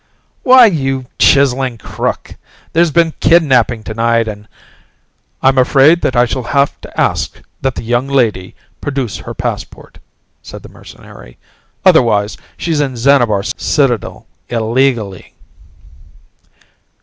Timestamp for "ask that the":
6.99-7.83